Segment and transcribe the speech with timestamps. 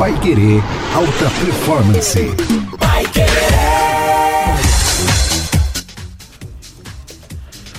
[0.00, 0.62] Pai Querer
[0.94, 2.18] Alta Performance.
[2.78, 3.04] Pai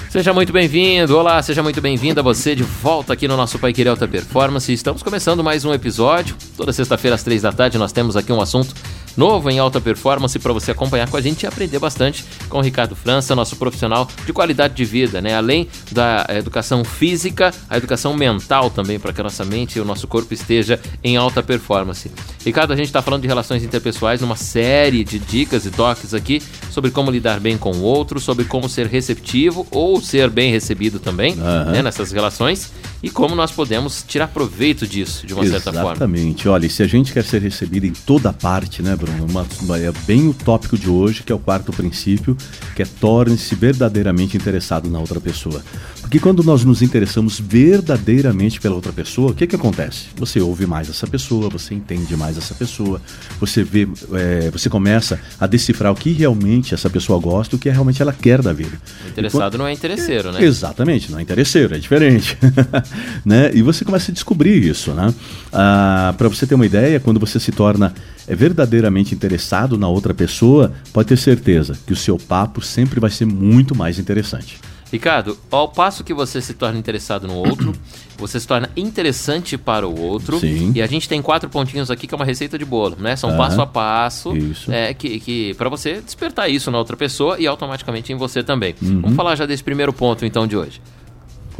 [0.08, 3.89] Seja muito bem-vindo, olá, seja muito bem-vinda você de volta aqui no nosso Pai Querer
[3.89, 4.71] Alta Performance.
[4.71, 6.36] Estamos começando mais um episódio.
[6.55, 8.76] Toda sexta-feira às três da tarde nós temos aqui um assunto
[9.15, 12.61] novo em alta performance para você acompanhar com a gente e aprender bastante com o
[12.61, 15.35] Ricardo França, nosso profissional de qualidade de vida, né?
[15.35, 19.85] Além da educação física, a educação mental também para que a nossa mente e o
[19.85, 22.11] nosso corpo esteja em alta performance.
[22.45, 26.41] Ricardo, a gente está falando de relações interpessoais numa série de dicas e toques aqui
[26.69, 30.99] sobre como lidar bem com o outro, sobre como ser receptivo ou ser bem recebido
[30.99, 31.71] também uhum.
[31.71, 32.71] né, nessas relações
[33.03, 35.63] e como nós podemos tirar proveito disso de uma Exatamente.
[35.63, 35.91] certa forma.
[35.91, 36.47] Exatamente.
[36.47, 39.25] Olha, se a gente quer ser recebido em toda parte, né, Bruno?
[39.25, 42.37] Uma, é bem o tópico de hoje, que é o quarto princípio,
[42.75, 45.63] que é torne-se verdadeiramente interessado na outra pessoa.
[46.01, 50.07] Porque quando nós nos interessamos verdadeiramente pela outra pessoa, o que, que acontece?
[50.17, 53.02] Você ouve mais essa pessoa, você entende mais essa pessoa,
[53.39, 57.69] você vê, é, você começa a decifrar o que realmente essa pessoa gosta, o que
[57.69, 58.77] realmente ela quer da vida.
[59.05, 59.58] O interessado quando...
[59.59, 60.43] não é interesseiro, né?
[60.43, 62.38] Exatamente, não é interesseiro, é diferente.
[63.25, 63.52] né?
[63.53, 65.14] E você começa a descobrir isso, né?
[65.52, 67.94] Ah, Para você ter uma ideia, quando você se torna
[68.28, 73.09] é verdadeiramente interessado na outra pessoa, pode ter certeza que o seu papo sempre vai
[73.09, 74.59] ser muito mais interessante.
[74.92, 77.73] Ricardo, ao passo que você se torna interessado no outro,
[78.17, 80.38] você se torna interessante para o outro.
[80.39, 80.73] Sim.
[80.76, 83.16] E a gente tem quatro pontinhos aqui que é uma receita de bolo, né?
[83.16, 84.36] São passo a passo.
[84.36, 84.72] Isso.
[84.72, 88.76] É, que, que para você despertar isso na outra pessoa e automaticamente em você também.
[88.81, 89.02] Uhum.
[89.02, 90.81] Vamos falar já desse primeiro ponto então de hoje.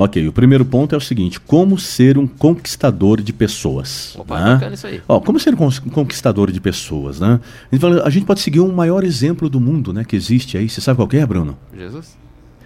[0.04, 4.16] Ok, o primeiro ponto é o seguinte: como ser um conquistador de pessoas.
[4.18, 4.54] Opa, né?
[4.54, 5.00] bacana isso aí.
[5.08, 5.58] Ó, como ser um
[5.92, 7.40] conquistador de pessoas, né?
[7.72, 10.04] A gente, fala, a gente, pode seguir um maior exemplo do mundo, né?
[10.04, 10.68] Que existe aí.
[10.68, 11.56] Você sabe qual é, Bruno?
[11.78, 12.18] Jesus.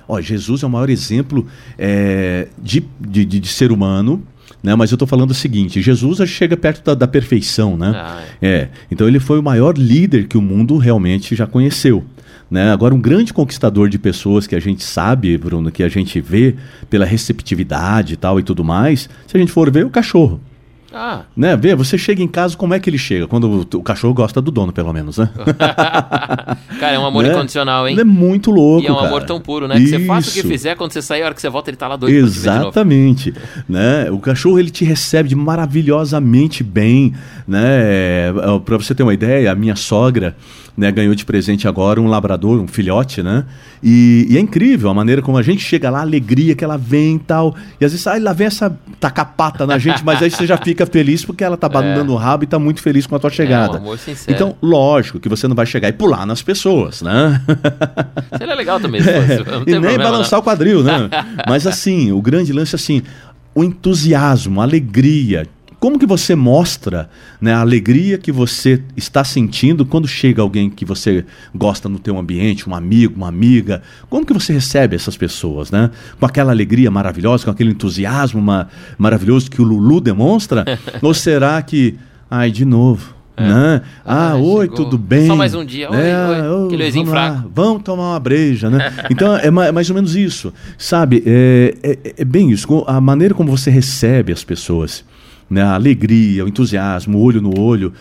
[0.07, 1.45] Ó, Jesus é o maior exemplo
[1.77, 4.23] é, de, de, de, de ser humano,
[4.63, 4.73] né?
[4.73, 7.91] Mas eu estou falando o seguinte: Jesus chega perto da, da perfeição, né?
[7.93, 8.47] Ah, é.
[8.47, 8.69] é.
[8.89, 12.01] Então ele foi o maior líder que o mundo realmente já conheceu.
[12.49, 12.71] Né?
[12.71, 16.55] Agora, um grande conquistador de pessoas que a gente sabe, Bruno, que a gente vê
[16.89, 20.39] pela receptividade e tal e tudo mais, se a gente for ver, é o cachorro.
[20.97, 21.23] Ah.
[21.35, 21.57] Né?
[21.57, 23.27] Vê, você chega em casa, como é que ele chega?
[23.27, 25.29] Quando o, o cachorro gosta do dono, pelo menos, né?
[26.79, 27.31] cara, é um amor né?
[27.31, 27.95] incondicional, hein?
[27.95, 28.85] Ele é muito louco.
[28.85, 29.07] E é um cara.
[29.09, 29.75] amor tão puro, né?
[29.75, 31.75] Que você faça o que fizer, quando você sair, a hora que você volta, ele
[31.75, 33.33] tá lá doido Exatamente.
[33.67, 34.09] né?
[34.09, 37.13] O cachorro ele te recebe maravilhosamente bem.
[37.45, 38.31] Né?
[38.63, 40.33] Pra você ter uma ideia, a minha sogra
[40.77, 43.45] né, ganhou de presente agora um labrador, um filhote, né?
[43.81, 46.77] E, e, é incrível a maneira como a gente chega lá, a alegria que ela
[46.77, 47.55] vem e tal.
[47.79, 50.84] E às vezes, ah, lá vem essa tacapata na gente, mas aí você já fica
[50.85, 52.15] feliz porque ela tá banando é.
[52.15, 53.77] o rabo e tá muito feliz com a tua chegada.
[53.77, 54.35] É um amor sincero.
[54.35, 57.41] Então, lógico que você não vai chegar e pular nas pessoas, né?
[58.37, 59.01] Seria legal também.
[59.01, 59.35] É,
[59.65, 60.39] e nem problema, balançar não.
[60.39, 61.09] o quadril, né?
[61.47, 63.01] mas assim, o grande lance é assim,
[63.53, 65.47] o entusiasmo, a alegria,
[65.79, 67.09] como que você mostra
[67.39, 72.17] né, a alegria que você está sentindo quando chega alguém que você gosta no teu
[72.17, 73.81] ambiente, um amigo, uma amiga?
[74.09, 75.91] Como que você recebe essas pessoas, né?
[76.19, 78.41] Com aquela alegria maravilhosa, com aquele entusiasmo
[78.97, 80.65] maravilhoso que o Lulu demonstra?
[81.01, 81.95] Ou será que,
[82.29, 83.43] ai, de novo, é.
[83.43, 83.81] Né?
[84.05, 84.85] Ah, ah oi, chegou.
[84.85, 85.27] tudo bem?
[85.27, 85.91] Só mais um dia.
[85.91, 86.67] Oi, é, oi.
[86.67, 87.35] Aquele vamos fraco.
[87.35, 88.93] Lá, vamos tomar uma breja, né?
[89.11, 90.53] então, é mais ou menos isso.
[90.77, 92.83] Sabe, é, é, é, bem isso.
[92.87, 95.03] A maneira como você recebe as pessoas
[95.49, 97.93] né, a alegria, o entusiasmo, o olho no olho,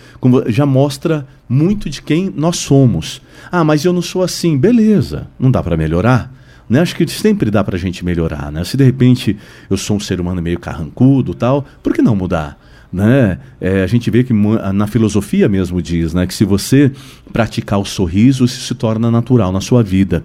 [0.49, 3.21] já mostra muito de quem nós somos.
[3.51, 4.57] Ah, mas eu não sou assim.
[4.57, 6.33] Beleza, não dá para melhorar?
[6.69, 6.81] Né?
[6.81, 8.51] Acho que sempre dá para a gente melhorar.
[8.51, 8.65] Né?
[8.65, 9.37] Se de repente
[9.69, 12.59] eu sou um ser humano meio carrancudo tal, por que não mudar?
[12.93, 13.39] Né?
[13.61, 16.93] É, a gente vê que na filosofia mesmo diz né, que se você
[17.33, 20.25] praticar o sorriso, isso se torna natural na sua vida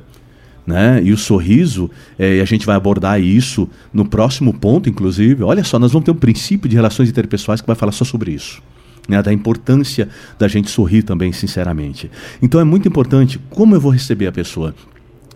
[0.69, 1.01] né?
[1.03, 5.43] E o sorriso, é, e a gente vai abordar isso no próximo ponto, inclusive.
[5.43, 8.31] Olha só, nós vamos ter um princípio de relações interpessoais que vai falar só sobre
[8.31, 8.61] isso.
[9.07, 10.07] Né, da importância
[10.37, 12.11] da gente sorrir também, sinceramente.
[12.43, 14.75] Então é muito importante como eu vou receber a pessoa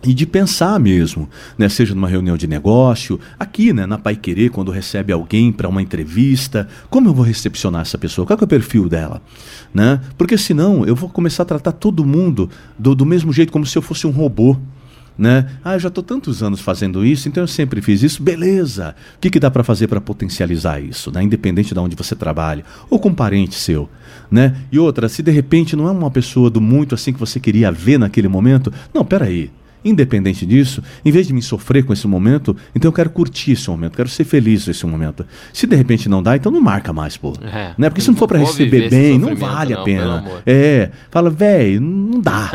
[0.06, 1.28] e de pensar mesmo,
[1.58, 1.68] né?
[1.68, 5.82] seja numa reunião de negócio, aqui né, na Pai Querer, quando recebe alguém para uma
[5.82, 8.26] entrevista, como eu vou recepcionar essa pessoa?
[8.26, 9.22] Qual é o perfil dela?
[9.72, 10.00] Né?
[10.16, 12.48] Porque senão eu vou começar a tratar todo mundo
[12.78, 14.56] do, do mesmo jeito, como se eu fosse um robô
[15.16, 15.48] né?
[15.64, 18.22] Ah, eu já estou tantos anos fazendo isso, então eu sempre fiz isso.
[18.22, 18.94] Beleza.
[19.16, 21.22] O que, que dá para fazer para potencializar isso, né?
[21.22, 23.88] Independente de onde você trabalha ou com um parente seu,
[24.30, 24.56] né?
[24.70, 27.70] E outra, se de repente não é uma pessoa do muito assim que você queria
[27.70, 29.50] ver naquele momento, não, peraí.
[29.84, 33.68] Independente disso, em vez de me sofrer com esse momento, então eu quero curtir esse
[33.68, 35.26] momento, quero ser feliz nesse momento.
[35.52, 37.34] Se de repente não dá, então não marca mais, pô.
[37.42, 37.74] É.
[37.76, 37.90] Né?
[37.90, 40.24] Porque se não for para receber bem, não vale não, a pena.
[40.46, 41.80] É, fala, velho,
[42.14, 42.50] não dá.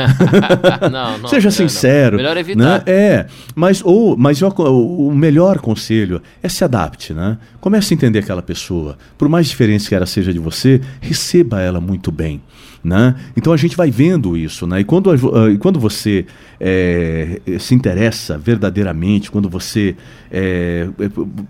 [0.91, 2.17] não, não, Seja sincero.
[2.17, 2.59] Melhor evitar.
[2.63, 2.83] Né?
[2.85, 7.37] É, mas, ou, mas eu, o melhor conselho é se adapte, né?
[7.59, 8.97] Comece a entender aquela pessoa.
[9.17, 12.41] Por mais diferente que ela seja de você, receba ela muito bem.
[12.83, 13.15] Né?
[13.35, 14.65] Então a gente vai vendo isso.
[14.65, 14.81] Né?
[14.81, 16.25] E quando, uh, quando você
[16.59, 19.95] é, se interessa verdadeiramente, quando você
[20.31, 20.87] é,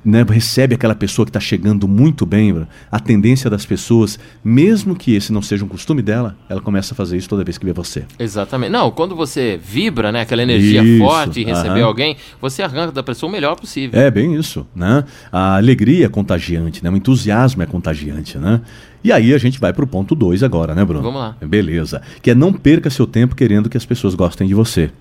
[0.04, 5.16] né, recebe aquela pessoa que está chegando muito bem, a tendência das pessoas, mesmo que
[5.16, 7.74] esse não seja um costume dela, ela começa a fazer isso toda vez que vê
[7.74, 8.06] você.
[8.18, 8.72] Exatamente.
[8.72, 13.04] Não, quando você vibra, né, aquela energia isso, forte em receber alguém, você arranca da
[13.04, 14.00] pessoa o melhor possível.
[14.00, 14.66] É bem isso.
[14.76, 15.04] Né?
[15.32, 16.90] A alegria é contagiante, né?
[16.90, 18.38] o entusiasmo é contagiante.
[18.38, 18.62] Né?
[19.04, 21.04] E aí a gente vai para o ponto 2 agora, né, Bruno?
[21.04, 21.36] Vamos lá.
[21.42, 22.02] Beleza.
[22.22, 24.92] Que é não perca seu tempo querendo que as pessoas gostem de você.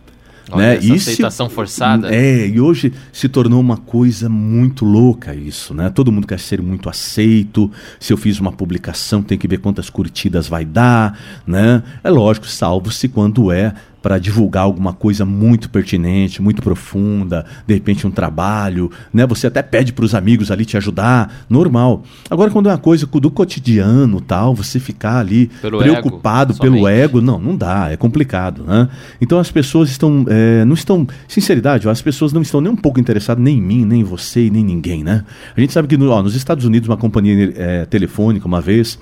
[0.51, 0.77] Olha, né?
[0.77, 2.15] Essa Isso, aceitação forçada.
[2.15, 5.91] É, e hoje se tornou uma coisa muito louca isso, né?
[5.91, 7.71] Todo mundo quer ser muito aceito.
[8.01, 11.83] Se eu fiz uma publicação, tem que ver quantas curtidas vai dar, né?
[12.03, 18.07] É lógico, salvo-se quando é para divulgar alguma coisa muito pertinente, muito profunda, de repente
[18.07, 19.27] um trabalho, né?
[19.27, 22.03] Você até pede para os amigos ali te ajudar, normal.
[22.31, 26.89] Agora quando é uma coisa do cotidiano, tal, você ficar ali pelo preocupado ego, pelo
[26.89, 28.89] ego, não, não dá, é complicado, né?
[29.21, 33.01] Então as pessoas estão, é, não estão, sinceridade, as pessoas não estão nem um pouco
[33.01, 35.25] interessadas nem em mim, nem em você, nem em ninguém, né?
[35.57, 38.99] A gente sabe que ó, nos Estados Unidos uma companhia é, telefônica uma vez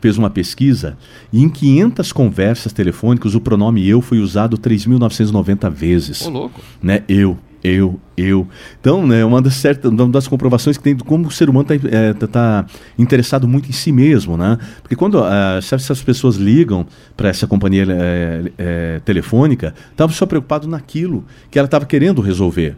[0.00, 0.96] fez uma pesquisa
[1.32, 6.22] e em 500 conversas telefônicas o pronome eu foi usado 3.990 vezes.
[6.22, 6.60] Ô, louco.
[6.82, 7.02] Né?
[7.08, 8.48] Eu, eu, eu.
[8.80, 11.66] Então, né, uma das, certas, uma das comprovações que tem de como o ser humano
[11.70, 12.66] está é, tá, tá
[12.98, 14.58] interessado muito em si mesmo, né?
[14.82, 16.86] Porque quando uh, se essas pessoas ligam
[17.16, 22.76] para essa companhia é, é, telefônica, estavam só preocupados naquilo que ela estava querendo resolver.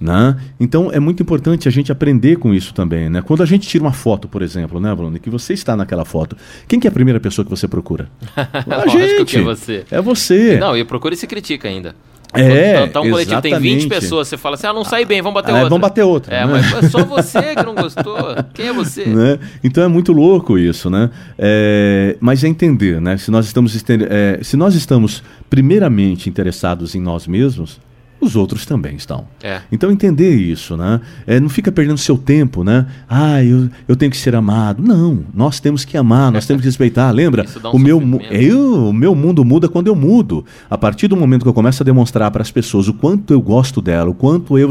[0.00, 0.36] Né?
[0.60, 3.08] Então é muito importante a gente aprender com isso também.
[3.08, 3.20] Né?
[3.20, 6.36] Quando a gente tira uma foto, por exemplo, né, Bruno, que você está naquela foto,
[6.68, 8.08] quem que é a primeira pessoa que você procura?
[8.36, 9.38] a gente.
[9.38, 9.84] é você.
[9.90, 10.58] É você.
[10.58, 11.94] Não, e procura e se critica ainda.
[12.34, 15.34] É, tá um coletivo, tem 20 pessoas, você fala assim, ah, não sai bem, vamos
[15.34, 15.68] bater ah, outra.
[15.70, 16.36] Vamos bater outra.
[16.36, 16.52] É, né?
[16.52, 18.16] mas é só você que não gostou.
[18.52, 19.06] Quem é você?
[19.06, 19.38] Né?
[19.64, 21.08] Então é muito louco isso, né?
[21.38, 23.16] É, mas é entender, né?
[23.16, 23.74] Se nós estamos,
[24.10, 27.80] é, se nós estamos primeiramente interessados em nós mesmos,
[28.20, 29.26] os outros também estão.
[29.42, 29.60] É.
[29.70, 31.00] Então entender isso, né?
[31.26, 32.86] É, não fica perdendo seu tempo, né?
[33.08, 34.82] Ah, eu, eu tenho que ser amado.
[34.82, 37.10] Não, nós temos que amar, nós temos que respeitar.
[37.10, 37.44] Lembra?
[37.64, 40.44] Um o, meu, eu, o meu mundo muda quando eu mudo.
[40.68, 43.40] A partir do momento que eu começo a demonstrar para as pessoas o quanto eu
[43.40, 44.70] gosto dela, o quanto eu,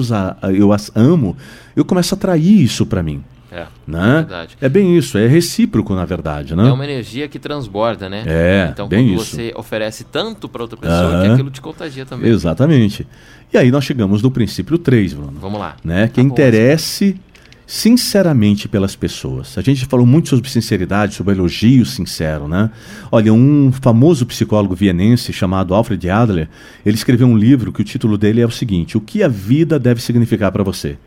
[0.53, 1.35] eu as amo,
[1.75, 3.23] eu começo a atrair isso para mim.
[3.49, 4.27] É, né?
[4.61, 4.65] é.
[4.65, 6.67] É bem isso, é recíproco, na verdade, né?
[6.67, 8.23] É uma energia que transborda, né?
[8.27, 9.35] É, então, bem quando isso.
[9.35, 12.29] você oferece tanto para outra pessoa, que aquilo te contagia também.
[12.29, 13.07] Exatamente.
[13.53, 15.39] E aí nós chegamos no princípio 3, Bruno.
[15.39, 15.77] Vamos lá.
[15.83, 16.07] Né?
[16.07, 17.19] Que tá interesse
[17.67, 19.57] sinceramente pelas pessoas.
[19.57, 22.71] A gente falou muito sobre sinceridade, sobre elogio sincero, né?
[23.11, 26.47] Olha, um famoso psicólogo vienense chamado Alfred Adler,
[26.85, 29.77] ele escreveu um livro que o título dele é o seguinte: O que a vida
[29.77, 30.97] deve significar para você?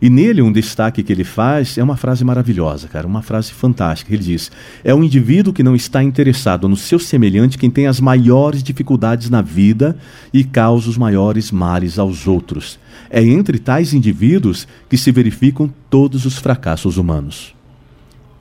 [0.00, 4.12] E nele, um destaque que ele faz é uma frase maravilhosa, cara, uma frase fantástica.
[4.12, 4.50] Ele diz:
[4.82, 9.28] É um indivíduo que não está interessado no seu semelhante quem tem as maiores dificuldades
[9.28, 9.96] na vida
[10.32, 12.78] e causa os maiores males aos outros.
[13.10, 17.54] É entre tais indivíduos que se verificam todos os fracassos humanos.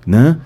[0.05, 0.37] Né?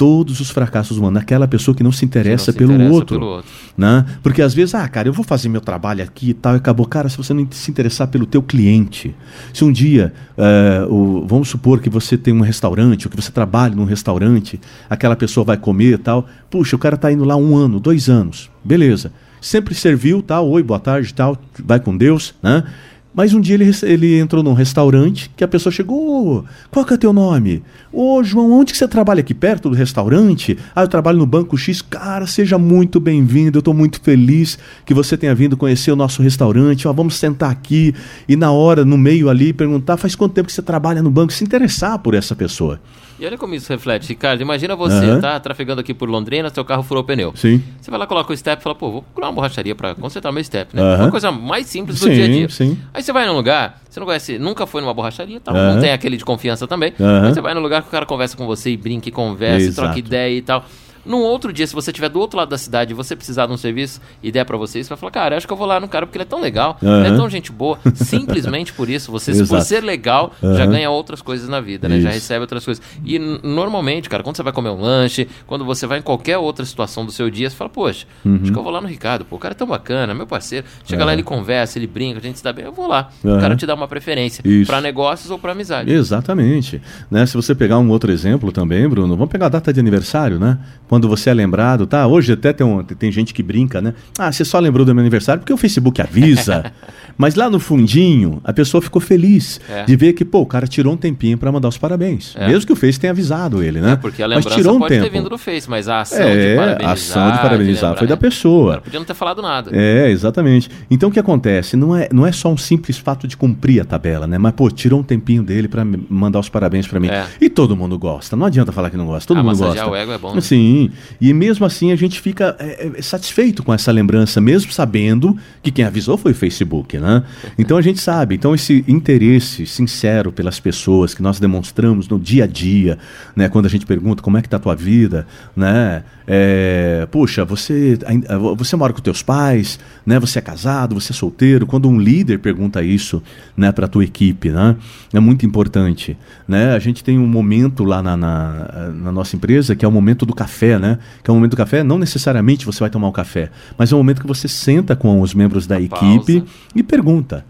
[0.00, 3.18] Todos os fracassos humanos, naquela pessoa que não se interessa, não se pelo, interessa outro,
[3.18, 4.06] pelo, outro, Né?
[4.22, 6.86] Porque às vezes, ah, cara, eu vou fazer meu trabalho aqui e tal, e acabou.
[6.86, 9.14] Cara, se você não se interessar pelo teu cliente,
[9.52, 13.30] se um dia, uh, o, vamos supor que você tem um restaurante, ou que você
[13.30, 14.58] trabalha num restaurante,
[14.88, 18.08] aquela pessoa vai comer e tal, puxa, o cara está indo lá um ano, dois
[18.08, 19.12] anos, beleza.
[19.38, 22.64] Sempre serviu, tal, oi, boa tarde, tal, vai com Deus, né?
[23.12, 26.44] Mas um dia ele, ele entrou num restaurante que a pessoa chegou.
[26.70, 27.62] Qual que é teu nome?
[27.92, 29.20] Ô, João, onde que você trabalha?
[29.20, 30.56] Aqui perto do restaurante?
[30.74, 31.82] Ah, eu trabalho no Banco X.
[31.82, 33.58] Cara, seja muito bem-vindo.
[33.58, 36.86] Eu estou muito feliz que você tenha vindo conhecer o nosso restaurante.
[36.86, 37.92] Ó, vamos sentar aqui
[38.28, 41.32] e na hora, no meio ali, perguntar: faz quanto tempo que você trabalha no banco?
[41.32, 42.80] Se interessar por essa pessoa.
[43.20, 44.40] E olha como isso reflete, Ricardo.
[44.40, 45.20] Imagina você, uhum.
[45.20, 47.34] tá trafegando aqui por Londrina, seu carro furou o pneu.
[47.36, 47.62] Sim.
[47.78, 50.32] Você vai lá, coloca o step e fala, pô, vou procurar uma borracharia para consertar
[50.32, 50.82] meu step, né?
[50.82, 51.02] Uhum.
[51.02, 52.48] Uma coisa mais simples do sim, dia a dia.
[52.48, 52.78] Sim.
[52.94, 55.74] Aí você vai num lugar, você não conhece, nunca foi numa borracharia, tal, uhum.
[55.74, 56.94] não tem aquele de confiança também.
[56.98, 59.66] Aí você vai num lugar que o cara conversa com você e brinca e conversa,
[59.66, 59.86] Exato.
[59.86, 60.64] troca ideia e tal.
[61.04, 63.52] Num outro dia, se você estiver do outro lado da cidade e você precisar de
[63.52, 65.80] um serviço e der para você, você vai falar, cara, acho que eu vou lá
[65.80, 66.98] no cara porque ele é tão legal, Uhum.
[67.04, 67.78] ele é tão gente boa.
[67.94, 70.70] Simplesmente por isso, você, por ser legal, já Uhum.
[70.70, 72.00] ganha outras coisas na vida, né?
[72.00, 72.82] Já recebe outras coisas.
[73.04, 76.64] E normalmente, cara, quando você vai comer um lanche, quando você vai em qualquer outra
[76.64, 78.40] situação do seu dia, você fala, poxa, Uhum.
[78.42, 80.66] acho que eu vou lá no Ricardo, pô, o cara é tão bacana, meu parceiro.
[80.84, 83.08] Chega lá, ele conversa, ele brinca, a gente se dá bem, eu vou lá.
[83.24, 85.90] O cara te dá uma preferência para negócios ou para amizade.
[85.92, 86.80] Exatamente.
[87.10, 87.24] Né?
[87.26, 90.58] Se você pegar um outro exemplo também, Bruno, vamos pegar a data de aniversário, né?
[90.90, 92.04] Quando você é lembrado, tá?
[92.04, 93.94] Hoje até tem, um- tem gente que brinca, né?
[94.18, 96.72] Ah, você só lembrou do meu aniversário porque o Facebook avisa.
[97.16, 99.84] Mas lá no fundinho, a pessoa ficou feliz É.
[99.84, 102.34] de ver que, pô, o cara tirou um tempinho para mandar os parabéns.
[102.34, 102.48] É.
[102.48, 103.94] Mesmo que o Face tenha avisado ele, né?
[104.00, 105.04] Porque a Mas lembrança tirou um pode tempo.
[105.04, 106.92] ter vindo do Face, mas a ação É, de a parabenizar.
[106.92, 108.20] ação de parabenizar lembrar, foi da né?
[108.20, 108.80] pessoa.
[108.80, 109.70] Podia não ter falado nada.
[109.72, 110.68] É, exatamente.
[110.90, 111.76] Então o que acontece?
[111.76, 114.38] Não é, não é só um simples fato de cumprir a tabela, né?
[114.38, 117.08] Mas, pô, tirou um tempinho dele pra me mandar os parabéns pra mim.
[117.08, 117.26] É.
[117.40, 118.34] E todo mundo gosta.
[118.34, 119.28] Não adianta falar que não gosta.
[119.28, 119.86] Todo Ah, mundo gosta.
[119.86, 120.40] o ego é bom, né?
[120.40, 120.79] Sim.
[121.20, 125.70] E mesmo assim a gente fica é, é, satisfeito com essa lembrança, mesmo sabendo que
[125.70, 127.24] quem avisou foi o Facebook, né?
[127.58, 128.36] Então a gente sabe.
[128.36, 132.98] Então esse interesse sincero pelas pessoas que nós demonstramos no dia a dia,
[133.34, 133.48] né?
[133.48, 136.04] Quando a gente pergunta como é que tá a tua vida, né?
[136.32, 140.16] É, puxa, você, ainda- você mora com teus pais, né?
[140.20, 141.66] Você é casado, você é solteiro.
[141.66, 143.20] Quando um líder pergunta isso,
[143.56, 144.76] né, para tua equipe, né?
[145.12, 146.72] É muito importante, né?
[146.72, 150.24] A gente tem um momento lá na, na, na nossa empresa que é o momento
[150.24, 150.98] do café, né?
[151.24, 151.82] Que é o momento do café.
[151.82, 155.20] Não necessariamente você vai tomar o café, mas é o momento que você senta com
[155.20, 156.44] os membros da A equipe pausa.
[156.76, 157.44] e pergunta: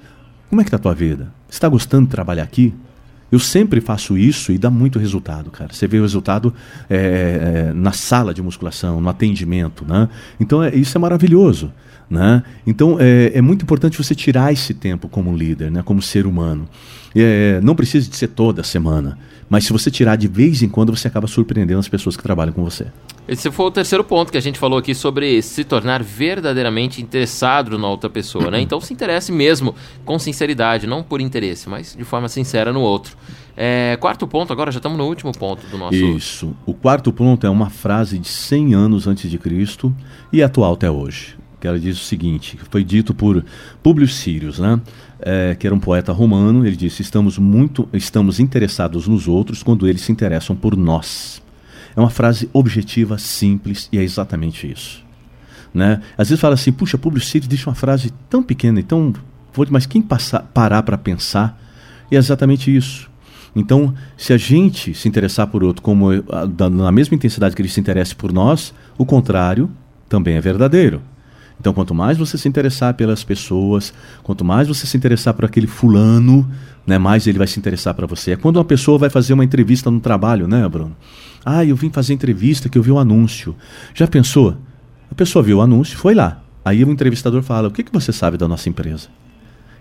[0.49, 1.25] como é que tá a tua vida?
[1.49, 2.73] Você está gostando de trabalhar aqui?
[3.31, 5.73] Eu sempre faço isso e dá muito resultado, cara.
[5.73, 6.53] Você vê o resultado
[6.89, 10.09] é, é, na sala de musculação, no atendimento, né?
[10.39, 11.73] Então é, isso é maravilhoso,
[12.11, 12.43] né?
[12.67, 15.83] Então é, é muito importante você tirar esse tempo como líder, né?
[15.83, 16.69] Como ser humano.
[17.15, 20.95] É, não precisa de ser toda semana, mas se você tirar de vez em quando,
[20.95, 22.87] você acaba surpreendendo as pessoas que trabalham com você.
[23.27, 27.79] Esse foi o terceiro ponto que a gente falou aqui sobre se tornar verdadeiramente interessado
[27.79, 28.61] na outra pessoa, né?
[28.61, 29.75] Então se interesse mesmo
[30.05, 33.17] com sinceridade, não por interesse, mas de forma sincera no outro.
[33.57, 35.95] É, quarto ponto, agora já estamos no último ponto do nosso.
[35.95, 36.57] Isso.
[36.65, 39.95] O quarto ponto é uma frase de 100 anos antes de Cristo
[40.33, 41.37] e atual até hoje.
[41.61, 43.45] Que ela diz o seguinte, foi dito por
[43.83, 44.81] Publio Sirius, né?
[45.21, 46.67] É, que era um poeta romano.
[46.67, 51.43] Ele disse: estamos muito, estamos interessados nos outros quando eles se interessam por nós.
[51.95, 55.05] É uma frase objetiva, simples e é exatamente isso.
[55.73, 56.01] Né?
[56.17, 59.13] Às vezes fala assim, puxa, Publio Sirius deixa uma frase tão pequena e tão
[59.53, 61.61] forte, mas quem passar, parar para pensar
[62.11, 63.09] é exatamente isso.
[63.55, 66.09] Então, se a gente se interessar por outro como
[66.71, 69.71] na mesma intensidade que ele se interesse por nós, o contrário
[70.09, 71.03] também é verdadeiro.
[71.61, 75.67] Então, quanto mais você se interessar pelas pessoas, quanto mais você se interessar por aquele
[75.67, 76.51] fulano,
[76.87, 78.33] né, mais ele vai se interessar para você.
[78.33, 80.97] É quando uma pessoa vai fazer uma entrevista no trabalho, né, Bruno?
[81.45, 83.55] Ah, eu vim fazer entrevista que eu vi o anúncio.
[83.95, 84.57] Já pensou?
[85.11, 86.43] A pessoa viu o anúncio, foi lá.
[86.65, 89.09] Aí o entrevistador fala: O que, que você sabe da nossa empresa?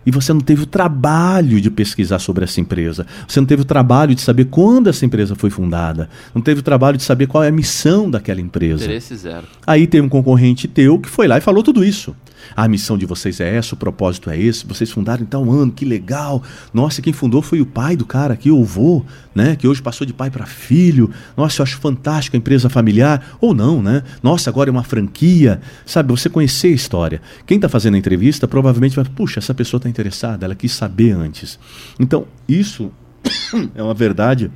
[0.06, 3.06] E você não teve o trabalho de pesquisar sobre essa empresa.
[3.28, 6.10] Você não teve o trabalho de saber quando essa empresa foi fundada.
[6.34, 8.84] Não teve o trabalho de saber qual é a missão daquela empresa.
[8.84, 9.46] Interesse zero.
[9.66, 12.16] Aí tem um concorrente teu que foi lá e falou tudo isso.
[12.56, 15.72] A missão de vocês é essa, o propósito é esse, vocês fundaram em tal ano,
[15.72, 16.44] que legal.
[16.74, 19.04] Nossa, quem fundou foi o pai do cara aqui, o avô,
[19.34, 19.56] né?
[19.56, 21.10] Que hoje passou de pai para filho.
[21.36, 23.38] Nossa, eu acho fantástico a empresa familiar.
[23.42, 24.04] Ou não, né?
[24.22, 25.62] Nossa, agora é uma franquia.
[25.86, 27.22] Sabe, você conhecer a história.
[27.46, 31.12] Quem está fazendo a entrevista provavelmente vai, puxa, essa pessoa está interessada, ela quis saber
[31.12, 31.60] antes.
[32.00, 32.92] Então, isso
[33.76, 34.52] é uma verdade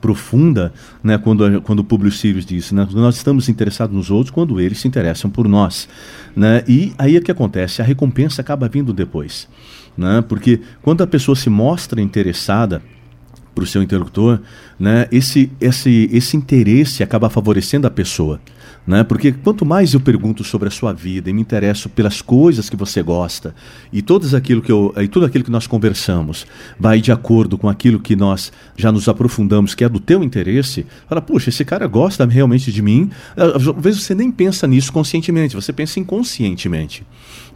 [0.00, 4.60] profunda, né, quando, quando o Publio Sirius disse, né, nós estamos interessados nos outros quando
[4.60, 5.88] eles se interessam por nós,
[6.34, 9.48] né, e aí é que acontece, a recompensa acaba vindo depois,
[9.96, 12.82] né, porque quando a pessoa se mostra interessada
[13.54, 14.40] para o seu interlocutor,
[14.80, 18.40] né, esse, esse, esse interesse acaba favorecendo a pessoa.
[18.86, 19.04] Né?
[19.04, 22.76] Porque quanto mais eu pergunto sobre a sua vida e me interesso pelas coisas que
[22.76, 23.54] você gosta
[23.92, 26.46] e, todas aquilo que eu, e tudo aquilo que nós conversamos
[26.78, 30.86] vai de acordo com aquilo que nós já nos aprofundamos, que é do teu interesse,
[31.06, 33.10] fala, puxa, esse cara gosta realmente de mim.
[33.36, 37.04] Às vezes você nem pensa nisso conscientemente, você pensa inconscientemente.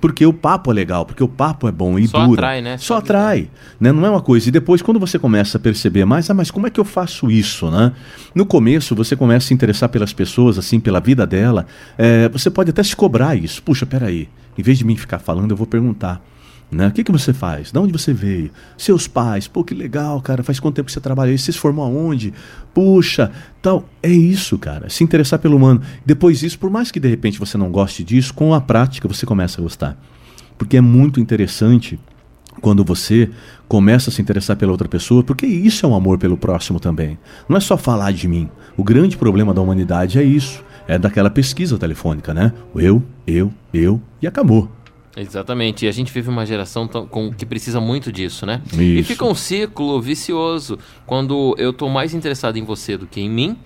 [0.01, 2.43] Porque o papo é legal, porque o papo é bom e Só dura.
[2.43, 2.77] atrai, né?
[2.77, 3.49] Só Só atrai,
[3.81, 3.91] né?
[3.91, 4.49] Não é uma coisa.
[4.49, 7.14] E depois, quando você começa a perceber mais, ah, mas como é que eu faço
[7.31, 7.93] isso, né?
[8.35, 11.67] No começo, você começa a se interessar pelas pessoas, assim, pela vida dela.
[11.97, 13.63] é, você pode até se cobrar isso.
[13.63, 14.29] Puxa, peraí.
[14.57, 16.25] Em vez de mim ficar falando, eu vou perguntar.
[16.71, 16.89] Né?
[16.89, 17.71] O que, que você faz?
[17.71, 18.51] De onde você veio?
[18.77, 19.47] Seus pais?
[19.47, 20.43] Pô, que legal, cara.
[20.43, 21.39] Faz quanto tempo que você trabalha aí?
[21.39, 22.33] Você se formou aonde?
[22.73, 23.31] Puxa,
[23.63, 23.89] tal.
[24.03, 24.89] É isso, cara.
[24.89, 25.81] Se interessar pelo humano.
[26.05, 29.25] Depois disso, por mais que de repente você não goste disso, com a prática você
[29.25, 29.97] começa a gostar.
[30.59, 31.99] Porque é muito interessante
[32.61, 33.31] quando você
[33.69, 37.19] começa a se interessar pela outra pessoa, porque isso é um amor pelo próximo também.
[37.49, 38.49] Não é só falar de mim.
[38.77, 40.65] O grande problema da humanidade é isso.
[40.87, 42.53] É daquela pesquisa telefônica, né?
[42.75, 44.71] Eu, eu, eu e acabou.
[45.17, 45.85] Exatamente.
[45.85, 48.61] E a gente vive uma geração tão, com, que precisa muito disso, né?
[48.67, 48.81] Isso.
[48.81, 50.79] E fica um ciclo vicioso.
[51.07, 53.57] Quando eu estou mais interessado em você do que em mim,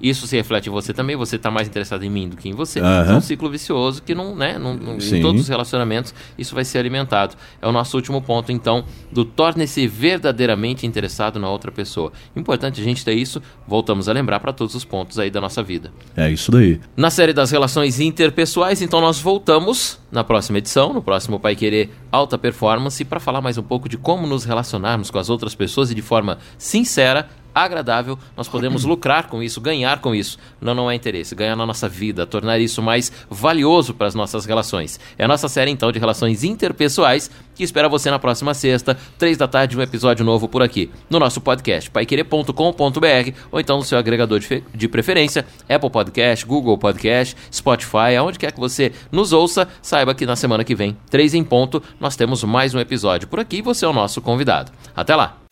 [0.00, 2.52] isso se reflete em você também, você está mais interessado em mim do que em
[2.52, 2.80] você.
[2.80, 2.86] Uhum.
[2.86, 6.64] É um ciclo vicioso que não, né, não, não em todos os relacionamentos isso vai
[6.64, 7.34] ser alimentado.
[7.60, 12.12] É o nosso último ponto, então, do torne-se verdadeiramente interessado na outra pessoa.
[12.36, 15.62] Importante a gente ter isso, voltamos a lembrar para todos os pontos aí da nossa
[15.62, 15.92] vida.
[16.16, 16.80] É isso daí.
[16.96, 21.90] Na série das relações interpessoais, então nós voltamos na próxima edição, no próximo Pai Querer
[22.10, 25.90] Alta Performance, para falar mais um pouco de como nos relacionarmos com as outras pessoas
[25.90, 27.28] e de forma sincera
[27.64, 30.38] agradável, nós podemos lucrar com isso, ganhar com isso.
[30.60, 34.44] Não, não é interesse, ganhar na nossa vida, tornar isso mais valioso para as nossas
[34.44, 34.98] relações.
[35.18, 39.36] É a nossa série então de relações interpessoais que espera você na próxima sexta, três
[39.36, 43.98] da tarde, um episódio novo por aqui, no nosso podcast, paiquerer.com.br ou então no seu
[43.98, 49.66] agregador de, de preferência, Apple Podcast, Google Podcast, Spotify, aonde quer que você nos ouça,
[49.82, 53.40] saiba que na semana que vem, três em ponto, nós temos mais um episódio por
[53.40, 54.70] aqui e você é o nosso convidado.
[54.94, 55.47] Até lá!